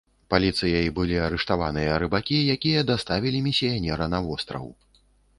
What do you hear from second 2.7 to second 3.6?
даставілі